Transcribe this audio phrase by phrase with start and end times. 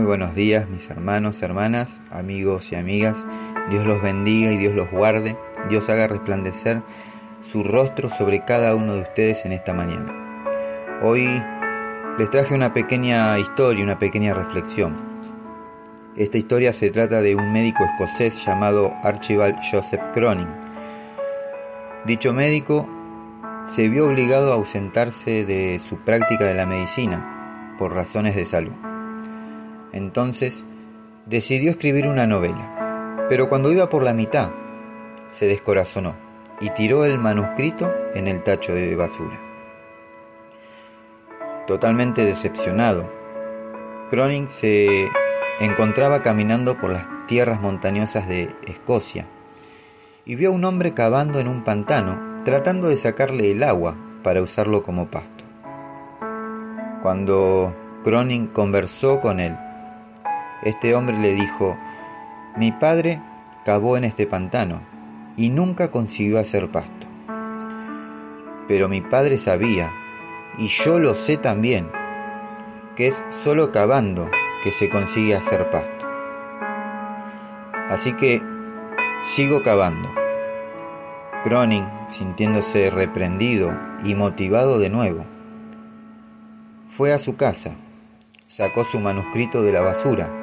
[0.00, 3.26] Muy buenos días mis hermanos, hermanas, amigos y amigas.
[3.68, 5.36] Dios los bendiga y Dios los guarde.
[5.68, 6.80] Dios haga resplandecer
[7.42, 10.10] su rostro sobre cada uno de ustedes en esta mañana.
[11.02, 11.28] Hoy
[12.18, 14.96] les traje una pequeña historia, una pequeña reflexión.
[16.16, 20.48] Esta historia se trata de un médico escocés llamado Archibald Joseph Cronin.
[22.06, 22.88] Dicho médico
[23.66, 28.89] se vio obligado a ausentarse de su práctica de la medicina por razones de salud.
[29.92, 30.66] Entonces
[31.26, 34.50] decidió escribir una novela, pero cuando iba por la mitad
[35.28, 36.16] se descorazonó
[36.60, 39.40] y tiró el manuscrito en el tacho de basura.
[41.66, 43.08] Totalmente decepcionado,
[44.10, 45.08] Cronin se
[45.60, 49.26] encontraba caminando por las tierras montañosas de Escocia
[50.24, 54.42] y vio a un hombre cavando en un pantano tratando de sacarle el agua para
[54.42, 55.44] usarlo como pasto.
[57.02, 59.56] Cuando Cronin conversó con él,
[60.62, 61.78] este hombre le dijo,
[62.56, 63.22] mi padre
[63.64, 64.82] cavó en este pantano
[65.36, 67.06] y nunca consiguió hacer pasto.
[68.68, 69.92] Pero mi padre sabía,
[70.58, 71.90] y yo lo sé también,
[72.94, 74.30] que es solo cavando
[74.62, 76.06] que se consigue hacer pasto.
[77.88, 78.42] Así que
[79.22, 80.10] sigo cavando.
[81.42, 83.72] Cronin, sintiéndose reprendido
[84.04, 85.24] y motivado de nuevo,
[86.90, 87.76] fue a su casa,
[88.46, 90.39] sacó su manuscrito de la basura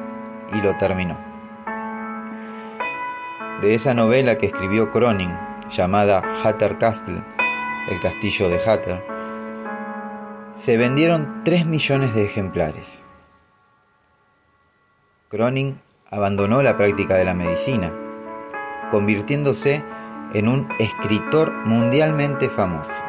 [0.54, 1.18] y lo terminó.
[3.62, 5.36] De esa novela que escribió Cronin,
[5.70, 7.24] llamada Hatter Castle,
[7.90, 9.04] el castillo de Hatter,
[10.56, 13.08] se vendieron 3 millones de ejemplares.
[15.30, 17.92] Cronin abandonó la práctica de la medicina,
[18.92, 19.84] convirtiéndose
[20.34, 23.04] en un escritor mundialmente famoso.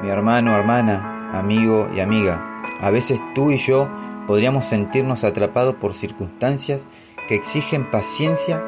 [0.00, 2.47] Mi hermano, hermana, amigo y amiga,
[2.80, 3.88] a veces tú y yo
[4.26, 6.86] podríamos sentirnos atrapados por circunstancias
[7.28, 8.62] que exigen paciencia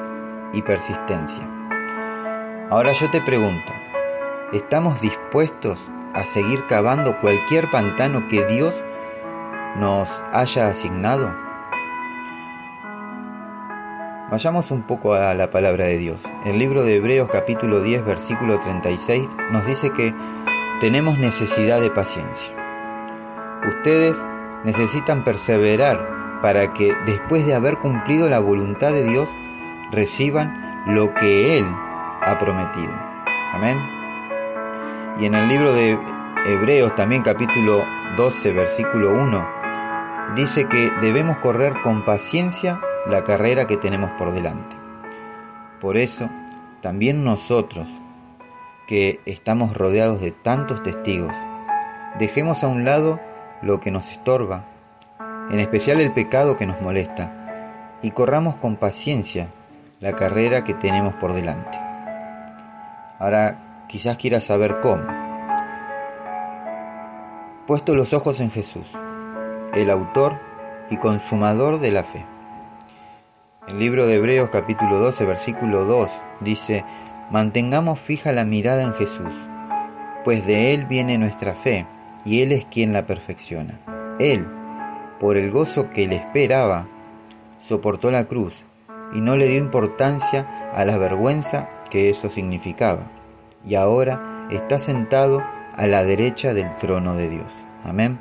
[0.52, 1.48] y persistencia.
[2.70, 3.72] Ahora yo te pregunto,
[4.52, 8.82] ¿estamos dispuestos a seguir cavando cualquier pantano que Dios
[9.76, 11.36] nos haya asignado?
[14.30, 16.24] Vayamos un poco a la palabra de Dios.
[16.44, 20.14] El libro de Hebreos capítulo 10 versículo 36 nos dice que
[20.80, 22.59] tenemos necesidad de paciencia.
[23.68, 24.26] Ustedes
[24.64, 29.28] necesitan perseverar para que después de haber cumplido la voluntad de Dios
[29.92, 31.66] reciban lo que Él
[32.22, 32.92] ha prometido.
[33.52, 33.78] Amén.
[35.18, 35.98] Y en el libro de
[36.46, 37.84] Hebreos también capítulo
[38.16, 39.60] 12 versículo 1
[40.36, 44.76] dice que debemos correr con paciencia la carrera que tenemos por delante.
[45.80, 46.30] Por eso,
[46.80, 47.88] también nosotros,
[48.86, 51.34] que estamos rodeados de tantos testigos,
[52.18, 53.20] dejemos a un lado
[53.62, 54.64] lo que nos estorba,
[55.50, 59.50] en especial el pecado que nos molesta, y corramos con paciencia
[60.00, 61.78] la carrera que tenemos por delante.
[63.18, 65.04] Ahora quizás quieras saber cómo.
[67.66, 68.86] Puesto los ojos en Jesús,
[69.74, 70.40] el autor
[70.88, 72.24] y consumador de la fe.
[73.68, 76.84] El libro de Hebreos capítulo 12 versículo 2 dice,
[77.30, 79.34] mantengamos fija la mirada en Jesús,
[80.24, 81.86] pues de Él viene nuestra fe
[82.24, 83.80] y Él es quien la perfecciona.
[84.18, 84.46] Él,
[85.18, 86.86] por el gozo que le esperaba,
[87.60, 88.64] soportó la cruz
[89.12, 93.10] y no le dio importancia a la vergüenza que eso significaba,
[93.66, 95.42] y ahora está sentado
[95.76, 97.52] a la derecha del trono de Dios.
[97.84, 98.20] Amén.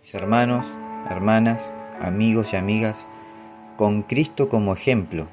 [0.00, 0.66] Mis hermanos,
[1.10, 3.06] hermanas, amigos y amigas,
[3.76, 5.26] con Cristo como ejemplo,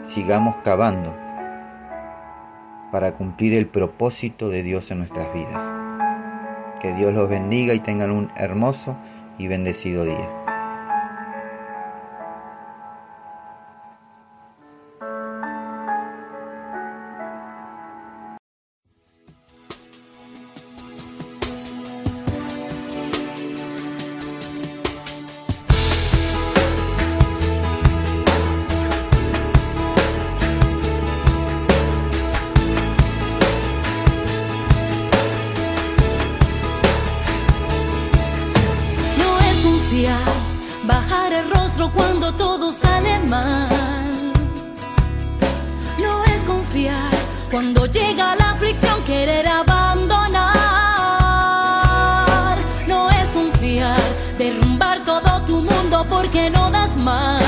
[0.00, 1.14] sigamos cavando
[2.90, 5.79] para cumplir el propósito de Dios en nuestras vidas.
[6.80, 8.96] Que Dios los bendiga y tengan un hermoso
[9.38, 10.39] y bendecido día.
[42.32, 43.68] Todo sale mal.
[45.98, 47.10] No es confiar
[47.50, 50.48] cuando llega la aflicción, querer abandonar.
[52.86, 54.00] No es confiar,
[54.38, 57.42] derrumbar todo tu mundo porque no das más.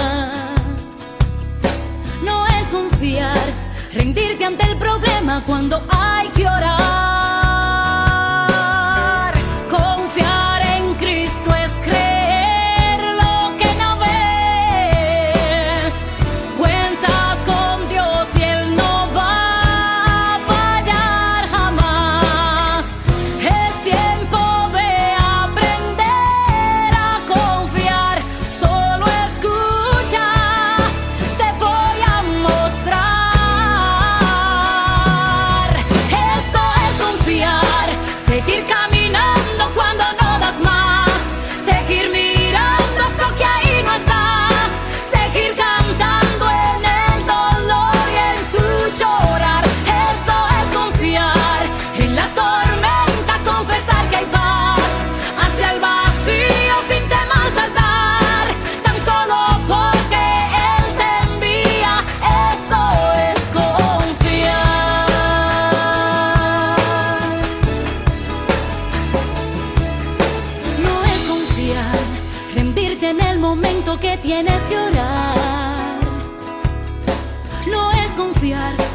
[2.24, 3.38] No es confiar,
[3.94, 6.81] rendirte ante el problema cuando hay que orar.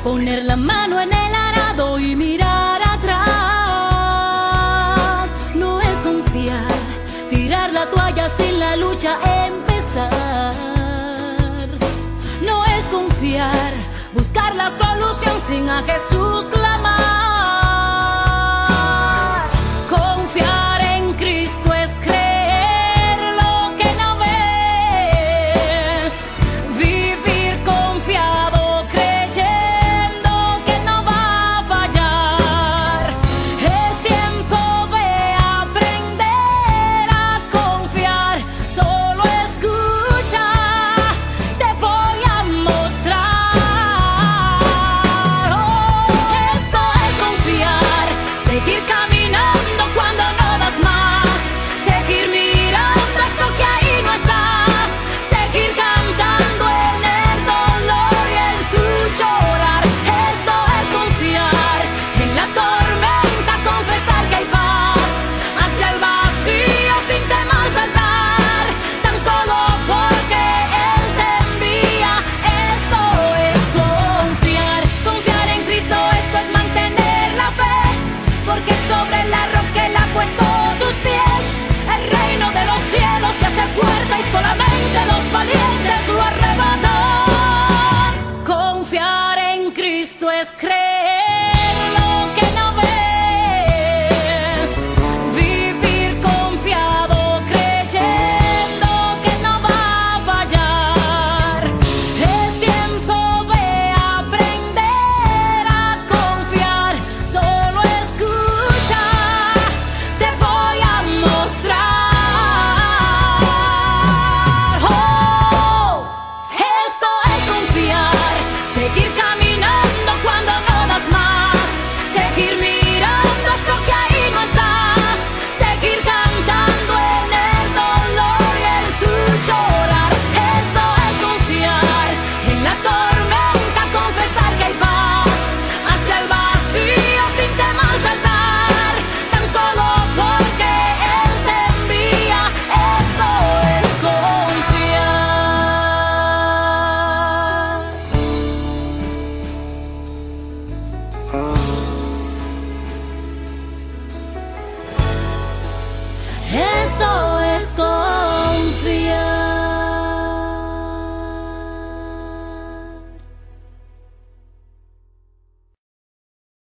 [0.07, 3.17] Poner la mano en el arado y mirar atrás.
[5.53, 6.75] No es confiar,
[7.29, 9.17] tirar la toalla sin la lucha
[9.47, 10.53] empezar.
[12.47, 13.73] No es confiar,
[14.13, 17.26] buscar la solución sin a Jesús clamar.